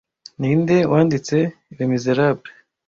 Ninde 0.39 0.77
wanditse 0.91 1.37
Les 1.75 1.87
Miserable 1.93 2.49